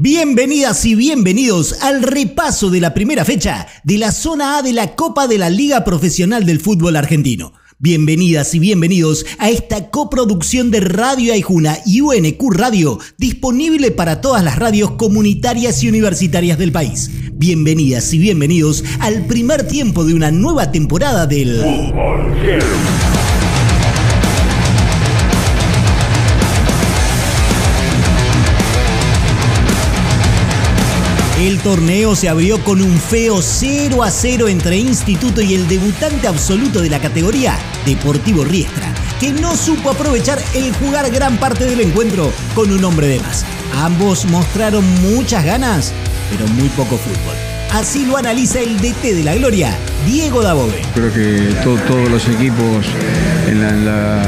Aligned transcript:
Bienvenidas 0.00 0.84
y 0.84 0.94
bienvenidos 0.94 1.82
al 1.82 2.04
repaso 2.04 2.70
de 2.70 2.80
la 2.80 2.94
primera 2.94 3.24
fecha 3.24 3.66
de 3.82 3.98
la 3.98 4.12
zona 4.12 4.58
A 4.58 4.62
de 4.62 4.72
la 4.72 4.94
Copa 4.94 5.26
de 5.26 5.38
la 5.38 5.50
Liga 5.50 5.82
Profesional 5.82 6.46
del 6.46 6.60
Fútbol 6.60 6.94
Argentino. 6.94 7.52
Bienvenidas 7.80 8.54
y 8.54 8.60
bienvenidos 8.60 9.26
a 9.40 9.50
esta 9.50 9.90
coproducción 9.90 10.70
de 10.70 10.78
Radio 10.78 11.32
Aijuna 11.32 11.78
y 11.84 12.00
UNQ 12.00 12.40
Radio, 12.52 13.00
disponible 13.16 13.90
para 13.90 14.20
todas 14.20 14.44
las 14.44 14.56
radios 14.56 14.92
comunitarias 14.92 15.82
y 15.82 15.88
universitarias 15.88 16.58
del 16.58 16.70
país. 16.70 17.10
Bienvenidas 17.32 18.14
y 18.14 18.18
bienvenidos 18.18 18.84
al 19.00 19.26
primer 19.26 19.66
tiempo 19.66 20.04
de 20.04 20.14
una 20.14 20.30
nueva 20.30 20.70
temporada 20.70 21.26
del 21.26 21.58
Fútbol 21.58 22.38
El 31.38 31.60
torneo 31.60 32.16
se 32.16 32.28
abrió 32.28 32.58
con 32.64 32.82
un 32.82 32.98
feo 32.98 33.40
0 33.40 34.02
a 34.02 34.10
0 34.10 34.48
entre 34.48 34.76
Instituto 34.76 35.40
y 35.40 35.54
el 35.54 35.68
debutante 35.68 36.26
absoluto 36.26 36.80
de 36.80 36.90
la 36.90 36.98
categoría, 36.98 37.56
Deportivo 37.86 38.42
Riestra, 38.42 38.92
que 39.20 39.30
no 39.30 39.54
supo 39.54 39.90
aprovechar 39.90 40.40
el 40.56 40.74
jugar 40.74 41.08
gran 41.12 41.36
parte 41.36 41.64
del 41.64 41.80
encuentro 41.80 42.32
con 42.56 42.72
un 42.72 42.82
hombre 42.82 43.06
de 43.06 43.20
más. 43.20 43.44
Ambos 43.76 44.24
mostraron 44.24 44.84
muchas 45.00 45.44
ganas, 45.44 45.92
pero 46.28 46.44
muy 46.54 46.68
poco 46.70 46.96
fútbol. 46.96 47.36
Así 47.70 48.04
lo 48.04 48.16
analiza 48.16 48.58
el 48.58 48.76
DT 48.76 49.14
de 49.14 49.22
la 49.22 49.36
Gloria, 49.36 49.78
Diego 50.06 50.42
Dabove. 50.42 50.82
Creo 50.92 51.12
que 51.12 51.54
todos 51.62 52.10
los 52.10 52.26
equipos 52.26 52.84
en 53.46 53.84
la, 53.84 54.22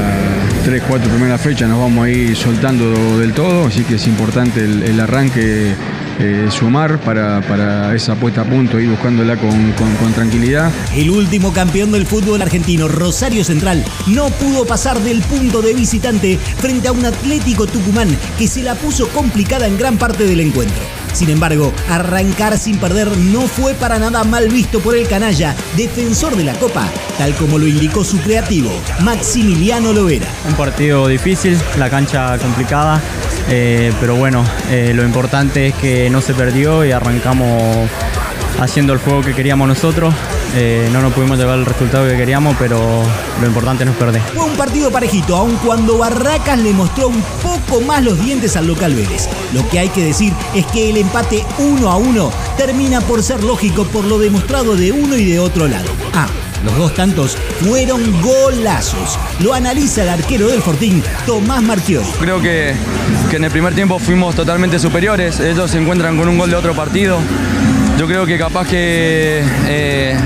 3-4 0.65 1.01
primera 1.09 1.39
fecha 1.39 1.67
nos 1.67 1.81
vamos 1.81 2.05
a 2.05 2.09
ir 2.09 2.37
soltando 2.37 3.19
del 3.19 3.33
todo, 3.33 3.67
así 3.67 3.83
que 3.83 3.97
es 3.97 4.07
importante 4.07 4.63
el 4.63 5.01
arranque 5.01 5.75
eh, 6.21 6.49
sumar 6.51 7.01
para, 7.01 7.95
esa 7.95 8.15
puesta 8.15 8.43
a 8.43 8.45
punto, 8.45 8.79
y 8.79 8.87
buscándola 8.87 9.37
con, 9.37 9.73
con, 9.73 10.13
tranquilidad. 10.13 10.71
El 10.95 11.11
último 11.11 11.53
campeón 11.53 11.93
del 11.93 12.07
fútbol 12.07 12.43
argentino, 12.43 12.89
Rosario 12.89 13.45
Central, 13.45 13.85
no 14.07 14.29
pudo 14.31 14.67
pasar 14.67 14.99
del 15.01 15.23
punto 15.23 15.63
de 15.63 15.75
visitante 15.75 16.39
frente 16.59 16.89
a 16.89 16.93
un 16.93 17.07
Atlético 17.07 17.67
Tucumán 17.67 18.09
que 18.39 18.49
se 18.49 18.63
la 18.63 18.75
puso 18.75 19.09
complicada 19.09 19.67
en 19.67 19.79
gran 19.79 19.97
parte 19.97 20.25
del 20.27 20.41
encuentro. 20.41 20.83
Sin 21.13 21.29
embargo, 21.29 21.73
arrancar 21.89 22.57
sin 22.57 22.79
perder 22.79 23.17
no 23.17 23.43
fue 23.43 23.75
para 23.75 23.99
nada 23.99 24.23
mal 24.25 24.49
visto 24.49 24.81
por 24.81 24.97
el 24.97 25.09
canalla, 25.09 25.55
defensor 25.77 26.37
de 26.37 26.45
la 26.45 26.55
Copa, 26.55 26.89
tal 27.19 27.35
como 27.35 27.59
lo 27.59 27.67
indicó 27.67 28.05
su 28.05 28.19
creativo, 28.21 28.71
Maximiliano 29.01 29.93
Lovera. 29.93 30.29
Un 30.49 30.55
partido 30.55 31.09
difícil, 31.09 31.59
la 31.79 31.91
cancha 31.91 32.39
complicada, 32.39 33.01
eh, 33.49 33.93
pero 34.01 34.17
bueno, 34.17 34.45
eh, 34.71 34.93
lo 34.95 35.05
importante 35.05 35.69
es 35.69 35.75
que 35.75 36.11
no 36.11 36.21
se 36.21 36.35
perdió 36.35 36.85
y 36.85 36.93
arrancamos 36.93 37.89
haciendo 38.61 38.93
el 38.93 38.99
juego 38.99 39.23
que 39.23 39.35
queríamos 39.35 39.67
nosotros. 39.69 40.15
Eh, 40.57 40.89
no 40.93 41.01
nos 41.01 41.13
pudimos 41.13 41.39
llevar 41.39 41.59
el 41.59 41.67
resultado 41.67 42.09
que 42.09 42.17
queríamos, 42.17 42.57
pero 42.59 43.03
lo 43.41 43.47
importante 43.47 43.85
no 43.85 43.93
es 43.93 43.97
perder. 43.97 44.21
Fue 44.35 44.45
un 44.45 44.57
partido 44.57 44.91
parejito, 44.91 45.37
aun 45.37 45.57
cuando 45.65 45.99
Barracas 45.99 46.59
le 46.59 46.73
mostró 46.73 47.09
un 47.09 47.23
poco 47.43 47.81
más 47.81 48.03
los 48.03 48.21
dientes 48.21 48.57
al 48.57 48.67
local 48.67 48.95
Vélez. 48.95 49.29
Lo 49.53 49.69
que 49.69 49.79
hay 49.79 49.89
que 49.91 50.05
decir 50.05 50.33
es 50.55 50.67
que 50.67 50.91
el 50.91 50.97
empate 50.97 51.45
1 51.59 51.91
a 51.91 51.97
1 51.97 52.33
termina 52.57 53.01
por 53.01 53.23
ser 53.23 53.45
lógico 53.45 53.85
por 53.85 54.05
lo 54.05 54.19
demostrado 54.19 54.75
de 54.75 54.93
uno 54.93 55.17
y 55.17 55.25
de 55.25 55.39
otro 55.39 55.69
lado. 55.69 55.89
Ah, 56.15 56.27
los 56.65 56.77
dos 56.77 56.95
tantos 56.95 57.37
fueron 57.63 58.21
golazos. 58.21 59.19
Lo 59.39 59.55
analiza 59.55 60.03
el 60.03 60.11
arquero 60.11 60.49
del 60.49 60.61
Fortín, 60.61 61.03
Tomás 61.27 61.63
Marchioli. 61.63 62.07
Creo 62.19 62.43
que, 62.43 62.75
que 63.31 63.37
en 63.37 63.45
el 63.45 63.51
primer 63.53 63.75
tiempo 63.75 64.01
fuimos 64.01 64.35
totalmente 64.35 64.81
superiores. 64.81 65.39
Ellos 65.39 65.71
se 65.71 65.79
encuentran 65.79 66.17
con 66.17 66.29
un 66.29 66.37
gol 66.37 66.51
de 66.51 66.57
otro 66.57 66.75
partido. 66.75 67.19
Yo 67.97 68.09
creo 68.09 68.27
que 68.27 68.37
capaz 68.37 68.67
que 68.67 69.45
eh, 69.69 70.17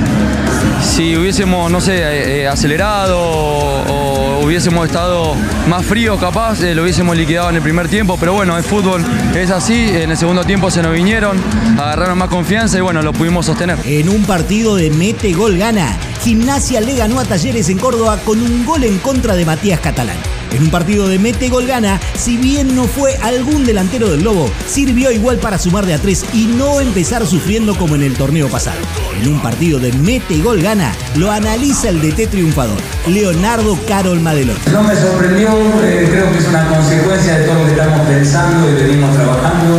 si 0.81 1.15
hubiésemos, 1.15 1.71
no 1.71 1.83
sé, 1.83 1.99
eh, 1.99 2.41
eh, 2.41 2.49
acelerado 2.49 3.21
o, 3.21 4.41
hubiésemos 4.43 4.87
estado 4.87 5.35
más 5.69 5.85
fríos 5.85 6.19
capaz, 6.19 6.61
lo 6.61 6.83
hubiésemos 6.83 7.17
liquidado 7.17 7.51
en 7.51 7.57
el 7.57 7.63
primer 7.63 7.89
tiempo, 7.89 8.17
pero 8.19 8.35
bueno, 8.35 8.57
el 8.57 8.63
fútbol 8.63 9.03
es 9.35 9.51
así, 9.51 9.89
en 9.89 10.11
el 10.11 10.17
segundo 10.17 10.45
tiempo 10.45 10.71
se 10.71 10.83
nos 10.83 10.93
vinieron, 10.93 11.39
agarraron 11.79 12.19
más 12.19 12.29
confianza 12.29 12.79
y 12.79 12.81
bueno, 12.83 13.03
lo 13.03 13.13
pudimos 13.13 13.47
sostener. 13.47 13.79
En 13.85 14.09
un 14.09 14.25
partido 14.25 14.77
de 14.77 14.91
mete 14.91 15.33
gol 15.33 15.57
gana, 15.57 15.97
Gimnasia 16.25 16.81
le 16.81 16.97
ganó 16.97 17.21
a 17.21 17.25
Talleres 17.27 17.69
en 17.69 17.77
Córdoba 17.77 18.19
con 18.25 18.41
un 18.41 18.65
gol 18.65 18.83
en 18.85 18.97
contra 18.97 19.37
de 19.37 19.45
Matías 19.45 19.79
Catalán. 19.81 20.17
En 20.53 20.63
un 20.63 20.71
partido 20.71 21.07
de 21.07 21.19
mete 21.19 21.51
gol 21.51 21.67
gana, 21.67 22.01
si 22.17 22.39
bien 22.39 22.75
no 22.75 22.85
fue 22.85 23.15
algún 23.21 23.67
delantero 23.67 24.09
del 24.09 24.25
Lobo, 24.25 24.49
sirvió 24.67 25.11
igual 25.11 25.37
para 25.37 25.59
sumar 25.59 25.85
de 25.85 25.93
a 25.93 25.99
tres 25.99 26.25
y 26.33 26.47
no 26.47 26.81
empezar 26.81 27.27
sufriendo 27.27 27.75
como 27.75 27.95
en 27.95 28.03
el 28.03 28.15
torneo 28.15 28.49
pasado. 28.49 28.79
En 29.21 29.29
un 29.29 29.43
partido 29.43 29.79
de 29.79 29.93
mete 29.93 30.39
gol 30.39 30.63
gana, 30.63 30.95
lo 31.17 31.31
analiza 31.31 31.91
el 31.91 32.01
DT 32.01 32.31
triunfador, 32.31 32.79
Leonardo 33.07 33.79
Carol 33.87 34.21
Madelón. 34.21 34.57
No 34.73 34.83
me 34.83 34.97
sorprendió, 34.97 35.51
eh, 35.83 36.09
creo 36.11 36.33
que 36.33 36.39
es 36.39 36.49
una 36.49 36.67
consecuencia 36.69 37.39
de 37.39 37.45
todo 37.45 37.59
lo 37.59 37.65
que 37.67 37.73
estamos 37.73 38.01
pensando 38.07 38.71
y 38.71 38.83
venimos 38.83 39.15
trabajando. 39.15 39.79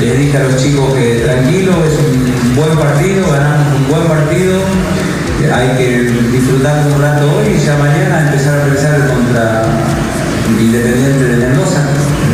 Les 0.00 0.18
dije 0.18 0.38
a 0.38 0.44
los 0.44 0.56
chicos 0.56 0.94
que 0.94 1.16
tranquilo, 1.16 1.72
es 1.84 1.98
un 1.98 2.56
buen 2.56 2.78
partido, 2.78 3.30
ganamos 3.30 3.76
un 3.76 3.88
buen 3.88 4.08
partido 4.08 4.60
hay 5.52 5.76
que 5.76 6.02
disfrutar 6.32 6.86
un 6.86 7.00
rato 7.00 7.36
hoy 7.36 7.48
y 7.48 7.64
ya 7.64 7.76
mañana 7.76 8.20
empezar 8.26 8.60
a 8.60 8.64
pensar 8.64 9.08
contra 9.08 9.64
Independiente 10.60 11.24
de 11.24 11.36
Mendoza 11.36 11.82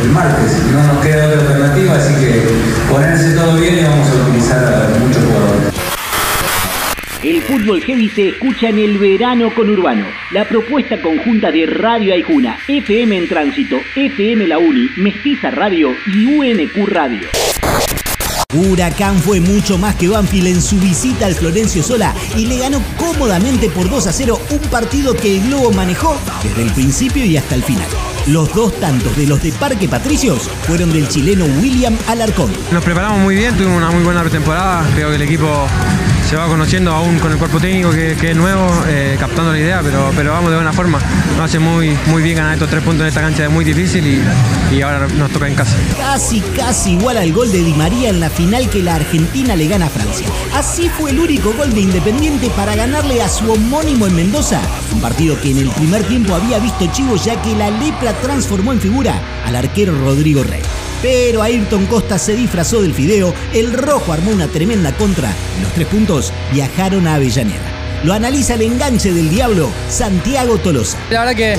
el 0.01 0.09
martes. 0.09 0.61
No 0.71 0.83
nos 0.83 1.03
queda 1.03 1.27
otra 1.27 1.41
alternativa, 1.41 1.95
así 1.95 2.13
que 2.15 2.43
ponerse 2.89 3.33
todo 3.33 3.55
bien 3.57 3.79
y 3.79 3.83
vamos 3.83 4.07
a 4.09 4.27
utilizar 4.27 4.63
a 4.65 4.99
muchos 4.99 5.23
jugadores. 5.23 5.73
El 7.23 7.41
fútbol 7.41 7.81
heavy 7.81 8.09
se 8.09 8.29
escucha 8.29 8.69
en 8.69 8.79
el 8.79 8.97
verano 8.97 9.53
con 9.55 9.69
Urbano. 9.69 10.05
La 10.31 10.45
propuesta 10.45 11.01
conjunta 11.01 11.51
de 11.51 11.65
Radio 11.65 12.13
Aijuna, 12.13 12.57
FM 12.67 13.17
en 13.17 13.27
Tránsito, 13.29 13.77
FM 13.95 14.45
La 14.47 14.57
Uni, 14.57 14.89
Mestiza 14.97 15.49
Radio 15.49 15.95
y 16.13 16.25
UNQ 16.25 16.87
Radio. 16.87 17.52
Huracán 18.53 19.19
fue 19.19 19.39
mucho 19.39 19.77
más 19.77 19.95
que 19.95 20.07
Banfield 20.07 20.47
en 20.47 20.61
su 20.61 20.77
visita 20.77 21.25
al 21.25 21.35
Florencio 21.35 21.81
Sola 21.83 22.13
y 22.37 22.45
le 22.45 22.59
ganó 22.59 22.81
cómodamente 22.97 23.69
por 23.69 23.89
2 23.89 24.07
a 24.07 24.13
0 24.13 24.39
un 24.51 24.59
partido 24.69 25.15
que 25.15 25.37
el 25.37 25.47
Globo 25.47 25.71
manejó 25.71 26.15
desde 26.43 26.63
el 26.63 26.71
principio 26.71 27.25
y 27.25 27.37
hasta 27.37 27.55
el 27.55 27.63
final. 27.63 27.87
Los 28.27 28.53
dos 28.53 28.79
tantos 28.79 29.15
de 29.17 29.27
los 29.27 29.43
de 29.43 29.51
Parque 29.51 29.89
Patricios 29.89 30.49
fueron 30.65 30.93
del 30.93 31.09
chileno 31.09 31.45
William 31.61 31.97
Alarcón. 32.07 32.51
Nos 32.71 32.83
preparamos 32.83 33.19
muy 33.19 33.35
bien, 33.35 33.55
tuvimos 33.57 33.77
una 33.77 33.91
muy 33.91 34.03
buena 34.03 34.21
pretemporada, 34.21 34.85
creo 34.93 35.09
que 35.09 35.15
el 35.15 35.21
equipo 35.23 35.67
se 36.29 36.35
va 36.35 36.47
conociendo 36.47 36.91
aún 36.91 37.19
con 37.19 37.31
el 37.31 37.37
cuerpo 37.37 37.59
técnico 37.59 37.91
que, 37.91 38.13
es 38.13 38.35
nuevo, 38.35 38.67
eh, 38.87 39.15
captando 39.19 39.51
la 39.51 39.59
idea, 39.59 39.81
pero, 39.83 40.11
pero 40.15 40.31
vamos 40.31 40.49
de 40.49 40.55
buena 40.55 40.73
forma. 40.73 40.99
Nos 41.37 41.45
hace 41.45 41.59
muy, 41.59 41.97
muy 42.07 42.21
bien 42.23 42.37
ganar 42.37 42.53
estos 42.53 42.69
tres 42.69 42.83
puntos 42.83 43.01
en 43.01 43.07
esta 43.09 43.21
cancha, 43.21 43.43
es 43.43 43.49
muy 43.49 43.65
difícil 43.65 44.05
y, 44.05 44.21
y 44.75 44.81
ahora 44.81 45.07
nos 45.07 45.31
toca 45.31 45.47
en 45.47 45.55
casa. 45.55 45.75
Casi, 45.97 46.41
casi 46.55 46.91
igual 46.91 47.17
al 47.17 47.31
gol 47.33 47.51
de 47.51 47.63
Di 47.63 47.73
María 47.73 48.09
en 48.09 48.19
la 48.19 48.29
final 48.29 48.69
que 48.69 48.81
la 48.81 48.95
Argentina 48.95 49.55
le 49.55 49.67
gana 49.67 49.87
a 49.87 49.89
Francia. 49.89 50.27
Así 50.55 50.89
fue 50.89 51.11
el 51.11 51.19
único 51.19 51.53
gol 51.53 51.73
de 51.73 51.81
Independiente 51.81 52.49
para 52.51 52.75
ganarle 52.75 53.21
a 53.21 53.29
su 53.29 53.51
homónimo 53.51 54.07
en 54.07 54.15
Mendoza, 54.15 54.61
un 54.93 55.01
partido 55.01 55.39
que 55.39 55.51
en 55.51 55.57
el 55.57 55.69
primer 55.69 56.03
tiempo 56.03 56.35
había 56.35 56.59
visto 56.59 56.89
chivo 56.91 57.15
ya 57.15 57.41
que 57.41 57.55
la 57.55 57.69
lepra 57.69 58.13
transformó 58.13 58.71
en 58.73 58.81
figura 58.81 59.21
al 59.45 59.55
arquero 59.55 59.95
Rodrigo 59.95 60.43
Rey. 60.43 60.61
Pero 61.03 61.43
Ayrton 61.43 61.85
Costa 61.85 62.17
se 62.17 62.33
disfrazó 62.33 62.81
del 62.81 62.93
fideo, 62.93 63.33
el 63.53 63.73
rojo 63.73 64.13
armó 64.13 64.31
una 64.31 64.47
tremenda 64.47 64.93
contra 64.93 65.33
los 65.61 65.71
tres 65.73 65.87
puntos 65.87 66.31
viajaron 66.53 67.07
a 67.07 67.15
Avellaneda. 67.15 67.59
Lo 68.05 68.13
analiza 68.13 68.53
el 68.53 68.61
enganche 68.61 69.13
del 69.13 69.29
diablo, 69.29 69.69
Santiago 69.89 70.57
Tolosa. 70.57 70.97
La 71.09 71.19
verdad 71.19 71.35
que, 71.35 71.57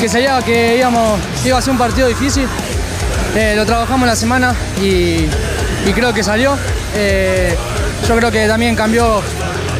que 0.00 0.08
sabía 0.08 0.40
que 0.42 0.78
íbamos, 0.78 1.20
iba 1.44 1.58
a 1.58 1.62
ser 1.62 1.72
un 1.72 1.78
partido 1.78 2.08
difícil. 2.08 2.46
Eh, 3.36 3.52
lo 3.54 3.66
trabajamos 3.66 4.06
la 4.08 4.16
semana 4.16 4.54
y, 4.82 5.26
creo 5.94 6.14
que 6.14 6.22
salió. 6.22 6.56
Eh, 6.94 7.54
yo 8.08 8.16
creo 8.16 8.30
que 8.30 8.48
también 8.48 8.74
cambió 8.74 9.20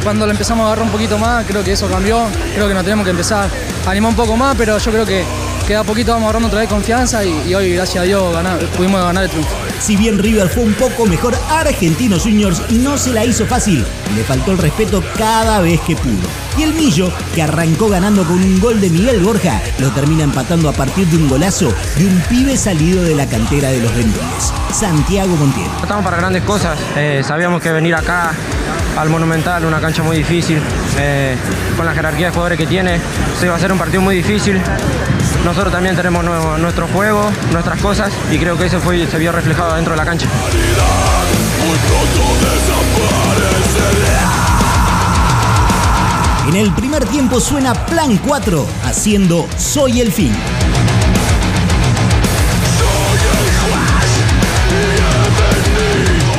cuando 0.02 0.26
lo 0.26 0.32
empezamos 0.32 0.64
a 0.64 0.66
agarrar 0.68 0.84
un 0.84 0.92
poquito 0.92 1.18
más, 1.18 1.46
creo 1.46 1.64
que 1.64 1.72
eso 1.72 1.88
cambió. 1.88 2.26
Creo 2.54 2.68
que 2.68 2.74
nos 2.74 2.84
tenemos 2.84 3.04
que 3.04 3.12
empezar 3.12 3.48
a 3.86 3.90
animar 3.90 4.10
un 4.10 4.16
poco 4.16 4.36
más, 4.36 4.54
pero 4.56 4.76
yo 4.76 4.90
creo 4.90 5.06
que 5.06 5.24
que 5.70 5.76
a 5.76 5.84
poquito 5.84 6.10
vamos 6.10 6.24
agarrando 6.24 6.48
otra 6.48 6.58
vez 6.58 6.68
confianza 6.68 7.24
y, 7.24 7.54
hoy, 7.54 7.74
gracias 7.74 8.02
a 8.02 8.04
Dios, 8.04 8.36
pudimos 8.76 9.04
ganar 9.04 9.22
el 9.22 9.30
triunfo. 9.30 9.54
Si 9.78 9.96
bien 9.96 10.18
River 10.18 10.48
fue 10.48 10.64
un 10.64 10.74
poco 10.74 11.06
mejor, 11.06 11.32
Argentinos 11.48 12.24
Juniors 12.24 12.72
no 12.72 12.98
se 12.98 13.12
la 13.12 13.24
hizo 13.24 13.46
fácil. 13.46 13.86
Le 14.16 14.24
faltó 14.24 14.50
el 14.50 14.58
respeto 14.58 15.00
cada 15.16 15.60
vez 15.60 15.78
que 15.82 15.94
pudo. 15.94 16.26
Y 16.58 16.64
el 16.64 16.74
Millo, 16.74 17.12
que 17.36 17.42
arrancó 17.42 17.88
ganando 17.88 18.24
con 18.24 18.42
un 18.42 18.58
gol 18.58 18.80
de 18.80 18.90
Miguel 18.90 19.20
Borja, 19.20 19.62
lo 19.78 19.92
termina 19.92 20.24
empatando 20.24 20.68
a 20.68 20.72
partir 20.72 21.06
de 21.06 21.18
un 21.18 21.28
golazo 21.28 21.72
de 21.96 22.04
un 22.04 22.20
pibe 22.28 22.56
salido 22.56 23.04
de 23.04 23.14
la 23.14 23.26
cantera 23.26 23.68
de 23.68 23.80
los 23.80 23.94
Benítez, 23.94 24.52
Santiago 24.72 25.36
Montiel. 25.36 25.70
Estamos 25.80 26.02
para 26.02 26.16
grandes 26.16 26.42
cosas. 26.42 26.76
Eh, 26.96 27.22
sabíamos 27.24 27.62
que 27.62 27.70
venir 27.70 27.94
acá 27.94 28.32
al 28.96 29.08
Monumental, 29.08 29.64
una 29.64 29.80
cancha 29.80 30.02
muy 30.02 30.16
difícil, 30.16 30.60
eh, 30.98 31.36
con 31.76 31.86
la 31.86 31.92
jerarquía 31.92 32.26
de 32.26 32.32
jugadores 32.32 32.58
que 32.58 32.66
tiene, 32.66 33.00
se 33.38 33.46
iba 33.46 33.54
a 33.54 33.58
ser 33.60 33.70
un 33.70 33.78
partido 33.78 34.02
muy 34.02 34.16
difícil 34.16 34.60
nosotros 35.44 35.72
también 35.72 35.96
tenemos 35.96 36.24
nuestro 36.58 36.86
juego, 36.88 37.30
nuestras 37.52 37.80
cosas 37.80 38.12
y 38.30 38.38
creo 38.38 38.56
que 38.56 38.66
eso 38.66 38.80
se 38.80 39.18
vio 39.18 39.32
reflejado 39.32 39.74
dentro 39.74 39.92
de 39.92 39.96
la 39.96 40.04
cancha. 40.04 40.26
En 46.48 46.56
el 46.56 46.72
primer 46.72 47.04
tiempo 47.06 47.38
suena 47.38 47.74
Plan 47.86 48.18
4, 48.18 48.66
haciendo 48.84 49.46
Soy 49.56 50.00
el 50.00 50.10
fin. 50.10 50.32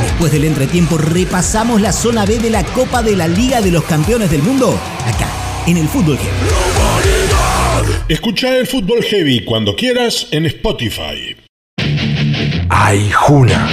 Después 0.03 0.31
del 0.33 0.43
entretiempo 0.43 0.97
repasamos 0.97 1.81
la 1.81 1.93
zona 1.93 2.25
B 2.25 2.39
de 2.39 2.49
la 2.49 2.63
Copa 2.63 3.01
de 3.01 3.15
la 3.15 3.27
Liga 3.27 3.61
de 3.61 3.71
los 3.71 3.83
Campeones 3.85 4.29
del 4.29 4.43
Mundo, 4.43 4.77
acá, 5.07 5.27
en 5.65 5.77
el 5.77 5.87
Fútbol 5.87 6.17
Heavy. 6.17 6.60
Escucha 8.11 8.57
el 8.57 8.67
Fútbol 8.67 9.01
Heavy 9.03 9.45
cuando 9.45 9.73
quieras 9.73 10.27
en 10.31 10.45
Spotify. 10.45 11.37
Ay, 12.67 13.09
Juna. 13.09 13.69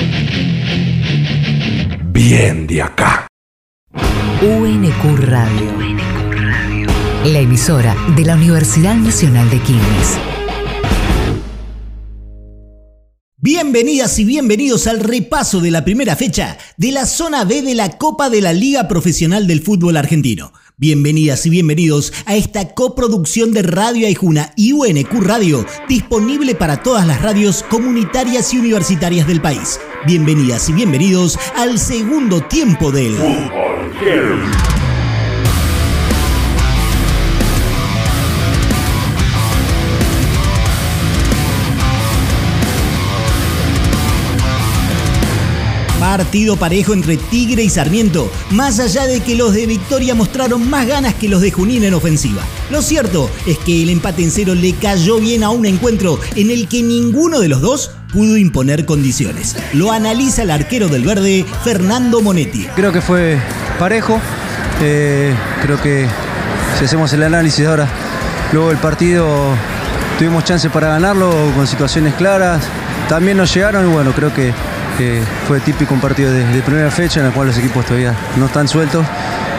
Bien 2.12 2.64
de 2.68 2.82
acá. 2.82 3.26
UNQ 4.40 5.18
Radio 5.22 5.88
la 7.24 7.40
emisora 7.40 7.96
de 8.14 8.24
la 8.24 8.36
Universidad 8.36 8.94
Nacional 8.94 9.50
de 9.50 9.60
Quilmes. 9.60 10.18
Bienvenidas 13.38 14.20
y 14.20 14.24
bienvenidos 14.24 14.86
al 14.86 15.00
repaso 15.00 15.60
de 15.60 15.72
la 15.72 15.84
primera 15.84 16.14
fecha 16.14 16.58
de 16.76 16.92
la 16.92 17.06
zona 17.06 17.44
B 17.44 17.62
de 17.62 17.74
la 17.74 17.98
Copa 17.98 18.30
de 18.30 18.40
la 18.40 18.52
Liga 18.52 18.86
Profesional 18.86 19.48
del 19.48 19.62
Fútbol 19.62 19.96
Argentino. 19.96 20.52
Bienvenidas 20.80 21.44
y 21.44 21.50
bienvenidos 21.50 22.12
a 22.24 22.36
esta 22.36 22.72
coproducción 22.72 23.50
de 23.50 23.62
Radio 23.62 24.06
Aijuna 24.06 24.52
y 24.54 24.74
UNQ 24.74 25.12
Radio, 25.22 25.66
disponible 25.88 26.54
para 26.54 26.84
todas 26.84 27.04
las 27.04 27.20
radios 27.20 27.64
comunitarias 27.64 28.54
y 28.54 28.58
universitarias 28.58 29.26
del 29.26 29.40
país. 29.40 29.80
Bienvenidas 30.06 30.68
y 30.68 30.74
bienvenidos 30.74 31.36
al 31.56 31.80
segundo 31.80 32.42
tiempo 32.42 32.92
del 32.92 33.16
Partido 46.18 46.56
parejo 46.56 46.94
entre 46.94 47.16
Tigre 47.16 47.62
y 47.62 47.70
Sarmiento, 47.70 48.28
más 48.50 48.80
allá 48.80 49.06
de 49.06 49.20
que 49.20 49.36
los 49.36 49.54
de 49.54 49.66
Victoria 49.66 50.16
mostraron 50.16 50.68
más 50.68 50.84
ganas 50.84 51.14
que 51.14 51.28
los 51.28 51.40
de 51.40 51.52
Junín 51.52 51.84
en 51.84 51.94
ofensiva. 51.94 52.42
Lo 52.70 52.82
cierto 52.82 53.30
es 53.46 53.56
que 53.58 53.84
el 53.84 53.88
empate 53.88 54.24
en 54.24 54.32
cero 54.32 54.56
le 54.56 54.72
cayó 54.72 55.20
bien 55.20 55.44
a 55.44 55.50
un 55.50 55.64
encuentro 55.64 56.18
en 56.34 56.50
el 56.50 56.66
que 56.66 56.82
ninguno 56.82 57.38
de 57.38 57.46
los 57.46 57.60
dos 57.60 57.92
pudo 58.12 58.36
imponer 58.36 58.84
condiciones. 58.84 59.54
Lo 59.74 59.92
analiza 59.92 60.42
el 60.42 60.50
arquero 60.50 60.88
del 60.88 61.04
verde, 61.04 61.46
Fernando 61.62 62.20
Monetti. 62.20 62.66
Creo 62.74 62.90
que 62.90 63.00
fue 63.00 63.38
parejo. 63.78 64.20
Eh, 64.82 65.32
creo 65.62 65.80
que 65.80 66.04
si 66.80 66.84
hacemos 66.84 67.12
el 67.12 67.22
análisis 67.22 67.64
ahora, 67.64 67.88
luego 68.52 68.70
del 68.70 68.78
partido 68.78 69.54
tuvimos 70.18 70.42
chance 70.42 70.68
para 70.68 70.88
ganarlo 70.88 71.30
con 71.54 71.64
situaciones 71.68 72.12
claras. 72.14 72.64
También 73.08 73.36
nos 73.36 73.54
llegaron 73.54 73.88
y 73.88 73.92
bueno, 73.92 74.10
creo 74.10 74.34
que 74.34 74.52
fue 75.46 75.60
típico 75.60 75.94
un 75.94 76.00
partido 76.00 76.32
de, 76.32 76.44
primera 76.62 76.90
fecha 76.90 77.20
en 77.20 77.26
el 77.26 77.32
cual 77.32 77.48
los 77.48 77.58
equipos 77.58 77.84
todavía 77.84 78.16
no 78.36 78.46
están 78.46 78.68
sueltos. 78.68 79.06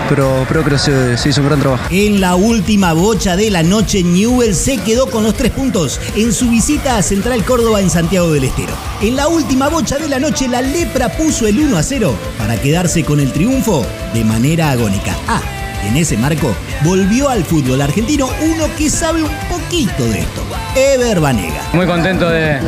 Pero, 0.07 0.43
creo 0.49 0.65
que 0.65 0.75
se, 0.79 1.17
se, 1.17 1.29
hizo 1.29 1.41
un 1.41 1.49
gran 1.49 1.59
trabajo. 1.59 1.83
En 1.91 2.19
la 2.19 2.33
última 2.33 2.93
bocha 2.93 3.35
de 3.35 3.51
la 3.51 3.61
noche, 3.61 4.01
Newell 4.01 4.55
se 4.55 4.77
quedó 4.77 5.05
con 5.05 5.23
los 5.23 5.35
tres 5.35 5.51
puntos 5.51 6.01
en 6.15 6.33
su 6.33 6.49
visita 6.49 6.97
a 6.97 7.03
Central 7.03 7.45
Córdoba 7.45 7.79
en 7.79 7.91
Santiago 7.91 8.31
del 8.31 8.45
Estero. 8.45 8.73
En 9.01 9.15
la 9.15 9.27
última 9.27 9.69
bocha 9.69 9.99
de 9.99 10.09
la 10.09 10.17
noche, 10.17 10.47
la 10.47 10.63
Lepra 10.63 11.09
puso 11.09 11.45
el 11.45 11.59
1 11.59 11.77
a 11.77 11.83
0 11.83 12.15
para 12.39 12.59
quedarse 12.59 13.03
con 13.03 13.19
el 13.19 13.31
triunfo 13.31 13.85
de 14.15 14.23
manera 14.23 14.71
agónica. 14.71 15.15
Ah, 15.27 15.41
en 15.83 15.95
ese 15.95 16.17
marco 16.17 16.55
volvió 16.83 17.29
al 17.29 17.43
fútbol 17.43 17.81
argentino 17.81 18.29
uno 18.41 18.65
que 18.77 18.89
sabe 18.89 19.23
un 19.23 19.31
poquito 19.47 20.03
de 20.05 20.19
esto, 20.19 20.43
Ever 20.75 21.19
Banega. 21.19 21.61
Muy 21.73 21.85
contento 21.85 22.29
de, 22.29 22.59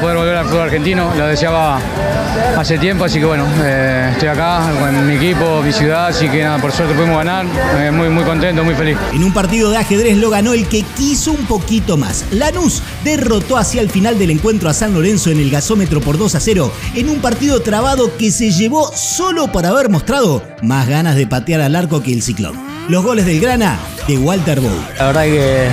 poder 0.00 0.16
volver 0.16 0.36
al 0.36 0.46
fútbol 0.46 0.62
argentino, 0.62 1.14
lo 1.14 1.26
deseaba 1.26 1.78
hace 2.56 2.78
tiempo, 2.78 3.04
así 3.04 3.18
que 3.18 3.24
bueno, 3.24 3.46
eh, 3.62 4.10
estoy 4.12 4.28
acá 4.28 4.62
con 4.78 5.06
mi 5.06 5.14
equipo, 5.14 5.62
mi 5.62 5.72
ciudad, 5.72 6.08
así 6.08 6.28
que 6.28 6.42
nada, 6.42 6.58
por 6.58 6.72
suerte 6.72 6.94
pudimos 6.94 7.16
ganar, 7.16 7.46
eh, 7.78 7.90
muy, 7.90 8.08
muy 8.08 8.24
contento, 8.24 8.64
muy 8.64 8.74
feliz. 8.74 8.96
En 9.12 9.24
un 9.24 9.32
partido 9.32 9.70
de 9.70 9.78
ajedrez 9.78 10.16
lo 10.16 10.30
ganó 10.30 10.52
el 10.52 10.66
que 10.66 10.82
quiso 10.96 11.32
un 11.32 11.46
poquito 11.46 11.96
más. 11.96 12.24
Lanús 12.30 12.82
derrotó 13.04 13.56
hacia 13.56 13.80
el 13.80 13.90
final 13.90 14.18
del 14.18 14.30
encuentro 14.30 14.68
a 14.68 14.74
San 14.74 14.94
Lorenzo 14.94 15.30
en 15.30 15.38
el 15.38 15.50
gasómetro 15.50 16.00
por 16.00 16.18
2 16.18 16.34
a 16.34 16.40
0, 16.40 16.72
en 16.94 17.08
un 17.08 17.20
partido 17.20 17.60
trabado 17.60 18.16
que 18.16 18.30
se 18.30 18.50
llevó 18.50 18.90
solo 18.94 19.48
por 19.48 19.66
haber 19.66 19.88
mostrado 19.88 20.42
más 20.62 20.88
ganas 20.88 21.16
de 21.16 21.26
patear 21.26 21.60
al 21.60 21.76
arco 21.76 22.02
que 22.02 22.12
el 22.12 22.22
ciclón. 22.22 22.54
Los 22.88 23.02
goles 23.02 23.26
del 23.26 23.40
Grana 23.40 23.78
de 24.06 24.16
Walter 24.16 24.60
Bow. 24.60 24.70
La 24.98 25.06
verdad 25.06 25.24
que 25.24 25.68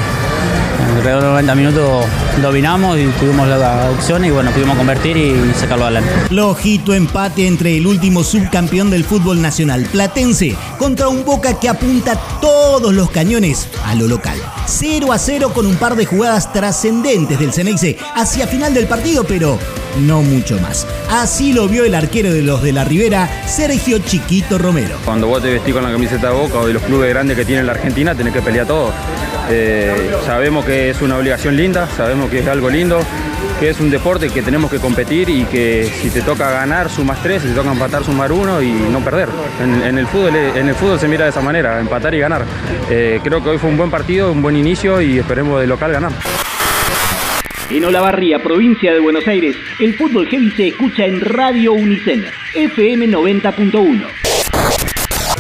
alrededor 0.98 1.22
de 1.22 1.30
90 1.30 1.56
minutos 1.56 2.06
dominamos 2.42 2.98
y 2.98 3.06
tuvimos 3.20 3.48
la 3.48 3.92
opción 3.92 4.26
y 4.26 4.32
bueno, 4.32 4.52
pudimos 4.52 4.78
convertir 4.78 5.18
y 5.18 5.54
sacarlo 5.54 5.86
adelante. 5.86 6.12
Lojito 6.30 6.94
empate 6.94 7.48
entre 7.48 7.78
el 7.78 7.88
último 7.88 8.24
subcampeón 8.24 8.90
del 8.90 9.04
fútbol 9.04 9.42
nacional, 9.42 9.88
Platense, 9.92 10.56
contra 10.78 11.08
un 11.08 11.24
Boca 11.24 11.60
que 11.60 11.70
apunta 11.70 12.16
todos 12.42 12.94
los 12.94 13.10
cañones 13.10 13.68
a 13.86 13.96
lo 13.96 14.08
local. 14.08 14.38
0 14.66 15.12
a 15.12 15.18
0 15.18 15.52
con 15.54 15.66
un 15.66 15.76
par 15.76 15.96
de 15.96 16.06
jugadas 16.06 16.52
trascendentes 16.52 17.40
del 17.40 17.54
Ceneice 17.54 17.98
hacia 18.16 18.48
final 18.48 18.74
del 18.74 18.88
partido, 18.88 19.24
pero 19.24 19.58
no 20.02 20.22
mucho 20.22 20.60
más. 20.60 20.88
Así 21.10 21.54
lo 21.54 21.68
vio 21.68 21.86
el 21.86 21.96
arquero 21.96 22.32
de 22.34 22.42
los 22.42 22.62
de 22.62 22.72
la 22.72 22.84
Ribera, 22.84 23.30
Sergio 23.48 24.00
Chiquito 24.00 24.58
Romero. 24.58 24.98
Cuando 25.06 25.28
vos 25.28 25.42
te 25.42 25.52
vestís 25.52 25.74
con 25.74 25.84
la 25.84 25.92
camiseta 25.92 26.30
de 26.30 26.34
Boca 26.34 26.60
o 26.60 26.68
de 26.68 26.74
los 26.74 26.84
clubes 26.84 27.10
grandes 27.10 27.38
que 27.38 27.46
tiene 27.46 27.64
la 27.64 27.74
Argentina, 27.74 28.16
tenés 28.16 28.34
que 28.34 28.42
pelear 28.42 28.68
todo. 28.68 28.92
Eh, 29.50 30.12
sabemos 30.26 30.66
que 30.66 30.90
es 30.90 31.02
una 31.02 31.18
obligación 31.18 31.56
linda, 31.56 31.88
sabemos 31.98 32.30
que 32.30 32.40
es 32.40 32.48
algo 32.48 32.70
lindo, 32.70 33.00
que 33.60 33.70
es 33.70 33.80
un 33.80 33.90
deporte 33.90 34.30
que 34.30 34.42
tenemos 34.42 34.72
que 34.72 34.80
competir 34.80 35.30
y 35.30 35.44
que 35.46 35.92
si 36.02 36.10
te 36.10 36.22
toca 36.22 36.50
ganar 36.52 36.90
sumas 36.90 37.22
tres, 37.22 37.42
si 37.42 37.50
te 37.50 37.54
toca 37.54 37.72
empatar 37.72 38.04
sumar 38.04 38.32
uno 38.32 38.62
y 38.62 38.72
no 38.72 39.00
perder. 39.02 39.30
En, 39.62 39.98
el, 39.98 40.08
fútbol, 40.08 40.36
en 40.36 40.70
el 40.70 40.76
fútbol 40.76 41.00
se 41.00 41.08
mira 41.08 41.26
de 41.26 41.32
esa 41.32 41.42
manera, 41.42 41.80
empatar 41.80 42.14
y 42.14 42.20
ganar. 42.20 42.46
Eh, 42.90 43.20
creo 43.24 43.44
que 43.44 43.50
hoy 43.50 43.58
fue 43.58 43.70
un 43.70 43.78
buen 43.78 43.92
partido, 43.92 44.32
un 44.32 44.42
buen 44.42 44.56
inicio 44.56 45.02
y 45.02 45.20
esperemos 45.20 45.60
de 45.60 45.68
local 45.68 45.92
ganar. 45.92 46.12
En 47.74 47.84
Olavarría, 47.86 48.38
provincia 48.38 48.94
de 48.94 49.00
Buenos 49.00 49.28
Aires, 49.28 49.56
el 49.80 49.96
fútbol 49.96 50.28
heavy 50.28 50.52
se 50.52 50.68
escucha 50.68 51.08
en 51.08 51.20
Radio 51.20 51.74
Unicen, 51.74 52.24
FM 52.54 53.08
90.1. 53.08 54.06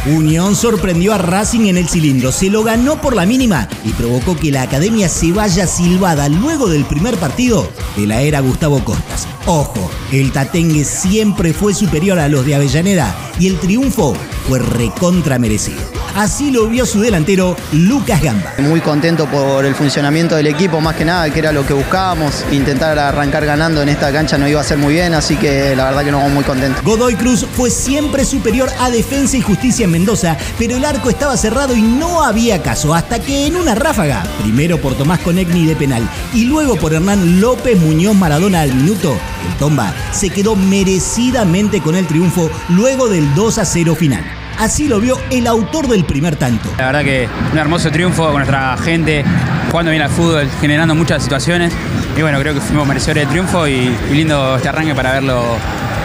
Unión 0.07 0.55
sorprendió 0.55 1.13
a 1.13 1.19
Racing 1.19 1.67
en 1.67 1.77
el 1.77 1.87
cilindro, 1.87 2.31
se 2.31 2.49
lo 2.49 2.63
ganó 2.63 2.99
por 2.99 3.15
la 3.15 3.27
mínima 3.27 3.69
y 3.85 3.91
provocó 3.91 4.35
que 4.35 4.51
la 4.51 4.63
academia 4.63 5.09
se 5.09 5.31
vaya 5.31 5.67
silbada 5.67 6.27
luego 6.27 6.67
del 6.69 6.85
primer 6.85 7.17
partido 7.17 7.71
de 7.95 8.07
la 8.07 8.23
era 8.23 8.39
Gustavo 8.39 8.83
Costas. 8.83 9.27
Ojo, 9.45 9.91
el 10.11 10.31
Tatengue 10.31 10.85
siempre 10.85 11.53
fue 11.53 11.75
superior 11.75 12.17
a 12.17 12.29
los 12.29 12.47
de 12.47 12.55
Avellaneda 12.55 13.15
y 13.39 13.47
el 13.47 13.59
triunfo 13.59 14.15
fue 14.47 14.57
recontra 14.57 15.37
merecido. 15.37 16.02
Así 16.15 16.51
lo 16.51 16.67
vio 16.67 16.85
su 16.85 17.01
delantero 17.01 17.55
Lucas 17.71 18.21
Gamba. 18.21 18.53
Muy 18.59 18.81
contento 18.81 19.25
por 19.25 19.65
el 19.65 19.73
funcionamiento 19.73 20.35
del 20.35 20.45
equipo, 20.45 20.79
más 20.79 20.95
que 20.95 21.05
nada, 21.05 21.29
que 21.31 21.39
era 21.39 21.51
lo 21.51 21.65
que 21.65 21.73
buscábamos. 21.73 22.45
Intentar 22.51 22.99
arrancar 22.99 23.45
ganando 23.45 23.81
en 23.81 23.89
esta 23.89 24.11
cancha 24.11 24.37
no 24.37 24.47
iba 24.47 24.61
a 24.61 24.63
ser 24.63 24.77
muy 24.77 24.93
bien, 24.93 25.15
así 25.15 25.35
que 25.35 25.75
la 25.75 25.85
verdad 25.85 26.03
que 26.03 26.11
nos 26.11 26.21
vamos 26.21 26.35
muy 26.35 26.43
contentos. 26.43 26.83
Godoy 26.83 27.15
Cruz 27.15 27.47
fue 27.55 27.71
siempre 27.71 28.25
superior 28.25 28.69
a 28.79 28.91
Defensa 28.91 29.37
y 29.37 29.41
Justicia 29.41 29.85
en 29.85 29.91
Mendoza, 29.91 30.37
pero 30.59 30.77
el 30.77 30.85
arco 30.85 31.09
estaba 31.09 31.35
cerrado 31.35 31.75
y 31.75 31.81
no 31.81 32.23
había 32.23 32.61
caso, 32.61 32.93
hasta 32.93 33.19
que 33.19 33.47
en 33.47 33.55
una 33.55 33.73
ráfaga, 33.73 34.23
primero 34.41 34.79
por 34.79 34.95
Tomás 34.95 35.19
Conegni 35.19 35.65
de 35.65 35.75
penal 35.75 36.07
y 36.33 36.45
luego 36.45 36.75
por 36.75 36.93
Hernán 36.93 37.41
López 37.41 37.79
Muñoz 37.79 38.15
Maradona 38.15 38.61
al 38.61 38.73
minuto, 38.73 39.17
el 39.47 39.57
Tomba 39.57 39.93
se 40.11 40.29
quedó 40.29 40.55
merecidamente 40.55 41.81
con 41.81 41.95
el 41.95 42.05
triunfo 42.05 42.51
luego 42.69 43.09
del 43.09 43.33
2 43.33 43.57
a 43.57 43.65
0 43.65 43.95
final. 43.95 44.42
Así 44.63 44.87
lo 44.87 45.01
vio 45.01 45.19
el 45.29 45.45
autor 45.45 45.89
del 45.89 46.05
primer 46.05 46.37
tanto. 46.37 46.69
La 46.77 46.85
verdad 46.85 47.03
que 47.03 47.27
un 47.51 47.57
hermoso 47.57 47.91
triunfo 47.91 48.27
con 48.27 48.35
nuestra 48.35 48.77
gente, 48.77 49.25
jugando 49.69 49.91
bien 49.91 50.01
al 50.01 50.09
fútbol, 50.09 50.49
generando 50.61 50.95
muchas 50.95 51.21
situaciones. 51.21 51.73
Y 52.15 52.21
bueno, 52.21 52.39
creo 52.39 52.53
que 52.53 52.61
fuimos 52.61 52.87
merecedores 52.87 53.23
del 53.23 53.29
triunfo 53.29 53.67
y, 53.67 53.93
lindo 54.09 54.55
este 54.55 54.69
arranque 54.69 54.95
para 54.95 55.11
verlo 55.11 55.43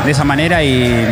de 0.05 0.11
esa 0.11 0.25
manera 0.25 0.65
y, 0.65 1.07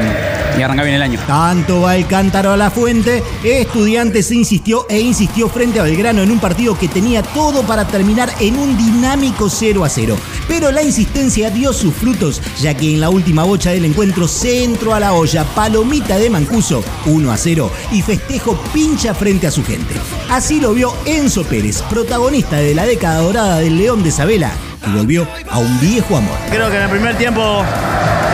y 0.58 0.62
arrancar 0.62 0.84
bien 0.84 0.96
el 0.96 1.02
año. 1.02 1.20
Tanto 1.26 1.82
va 1.82 1.96
el 1.96 2.06
cántaro 2.06 2.52
a 2.52 2.56
la 2.56 2.70
fuente, 2.70 3.22
Estudiantes 3.44 4.30
insistió 4.30 4.86
e 4.88 4.98
insistió 4.98 5.48
frente 5.48 5.80
a 5.80 5.82
Belgrano 5.82 6.22
en 6.22 6.30
un 6.30 6.38
partido 6.38 6.78
que 6.78 6.88
tenía 6.88 7.22
todo 7.22 7.62
para 7.62 7.86
terminar 7.86 8.30
en 8.40 8.58
un 8.58 8.76
dinámico 8.76 9.48
0 9.50 9.84
a 9.84 9.88
0. 9.88 10.16
Pero 10.48 10.70
la 10.70 10.82
insistencia 10.82 11.50
dio 11.50 11.72
sus 11.72 11.94
frutos, 11.94 12.40
ya 12.60 12.75
que 12.75 12.94
en 12.94 13.00
la 13.00 13.10
última 13.10 13.44
bocha 13.44 13.70
del 13.70 13.84
encuentro 13.84 14.28
centro 14.28 14.94
a 14.94 15.00
la 15.00 15.12
olla, 15.12 15.44
palomita 15.44 16.18
de 16.18 16.30
Mancuso, 16.30 16.82
1 17.06 17.32
a 17.32 17.36
0, 17.36 17.70
y 17.92 18.02
festejo 18.02 18.58
pincha 18.72 19.14
frente 19.14 19.46
a 19.46 19.50
su 19.50 19.64
gente. 19.64 19.94
Así 20.30 20.60
lo 20.60 20.72
vio 20.72 20.94
Enzo 21.04 21.44
Pérez, 21.44 21.82
protagonista 21.82 22.56
de 22.56 22.75
la 22.75 22.86
década 22.86 23.20
dorada 23.20 23.58
del 23.58 23.76
León 23.76 24.02
de 24.02 24.10
Sabela, 24.10 24.52
y 24.86 24.96
volvió 24.96 25.26
a 25.50 25.58
un 25.58 25.80
viejo 25.80 26.16
amor. 26.16 26.36
Creo 26.50 26.70
que 26.70 26.76
en 26.76 26.82
el 26.82 26.90
primer 26.90 27.16
tiempo 27.18 27.64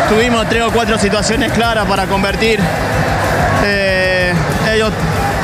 tuvimos 0.09 0.49
tres 0.49 0.62
o 0.62 0.71
cuatro 0.71 0.99
situaciones 0.99 1.52
claras 1.52 1.87
para 1.87 2.06
convertir. 2.06 2.61
Eh, 3.64 4.35
ellos 4.73 4.90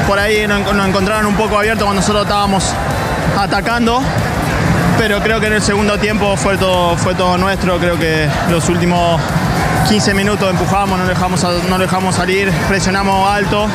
por 0.07 0.19
ahí 0.19 0.47
nos, 0.47 0.75
nos 0.75 0.89
encontraron 0.89 1.27
un 1.27 1.37
poco 1.37 1.59
abiertos 1.59 1.85
cuando 1.85 2.01
nosotros 2.01 2.25
estábamos 2.25 2.73
atacando. 3.37 4.03
Pero 4.99 5.21
creo 5.23 5.39
que 5.39 5.47
en 5.47 5.53
el 5.53 5.63
segundo 5.63 5.97
tiempo 5.99 6.37
fue 6.37 6.57
todo, 6.57 6.97
fue 6.97 7.15
todo 7.15 7.39
nuestro. 7.39 7.79
Creo 7.79 7.99
que 7.99 8.29
los 8.51 8.69
últimos 8.69 9.21
15 9.89 10.13
minutos 10.13 10.51
empujamos, 10.51 10.99
no 10.99 11.07
dejamos, 11.07 11.43
no 11.69 11.79
dejamos 11.79 12.17
salir, 12.17 12.51
presionamos 12.69 13.31
alto. 13.31 13.69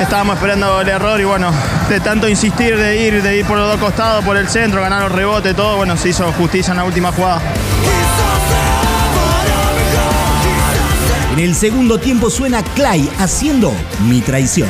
Estábamos 0.00 0.36
esperando 0.36 0.80
el 0.80 0.88
error 0.88 1.20
y 1.20 1.24
bueno, 1.24 1.50
de 1.88 2.00
tanto 2.00 2.28
insistir 2.28 2.76
de 2.76 2.96
ir, 2.96 3.22
de 3.22 3.36
ir 3.38 3.46
por 3.46 3.58
los 3.58 3.68
dos 3.68 3.78
costados, 3.78 4.24
por 4.24 4.36
el 4.36 4.48
centro, 4.48 4.80
ganar 4.80 5.02
los 5.02 5.12
rebotes, 5.12 5.54
todo, 5.54 5.76
bueno, 5.76 5.96
se 5.96 6.08
hizo 6.10 6.32
justicia 6.32 6.70
en 6.70 6.78
la 6.78 6.84
última 6.84 7.12
jugada. 7.12 7.40
En 11.38 11.44
el 11.44 11.54
segundo 11.54 11.98
tiempo 11.98 12.30
suena 12.30 12.64
Clay 12.74 13.08
haciendo 13.16 13.72
mi 14.08 14.20
traición. 14.20 14.68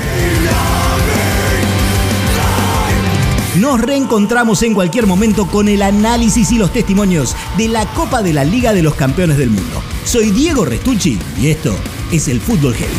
Nos 3.59 3.81
reencontramos 3.81 4.63
en 4.63 4.75
cualquier 4.75 5.07
momento 5.07 5.47
con 5.47 5.69
el 5.69 5.81
análisis 5.81 6.53
y 6.53 6.59
los 6.59 6.71
testimonios 6.71 7.35
de 7.57 7.69
la 7.69 7.87
Copa 7.95 8.21
de 8.21 8.35
la 8.35 8.45
Liga 8.45 8.75
de 8.75 8.83
los 8.83 8.97
Campeones 8.97 9.39
del 9.39 9.49
Mundo. 9.49 9.83
Soy 10.05 10.31
Diego 10.31 10.67
Restucci 10.67 11.19
y 11.41 11.47
esto 11.47 11.75
es 12.13 12.29
el 12.29 12.39
Fútbol 12.39 12.75
Heavy. 12.75 12.99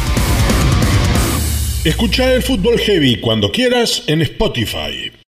Escucha 1.84 2.34
el 2.34 2.42
Fútbol 2.42 2.80
Heavy 2.80 3.22
cuando 3.22 3.52
quieras 3.52 4.02
en 4.08 4.24
Spotify. 4.24 5.19